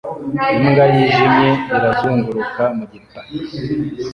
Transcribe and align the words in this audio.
Imbwa 0.57 0.85
yijimye 0.93 1.49
irazunguruka 1.75 2.63
mu 2.77 2.83
gitaka 2.91 3.39